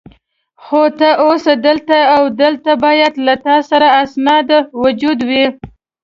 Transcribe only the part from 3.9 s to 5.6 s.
اسناد موجود وي.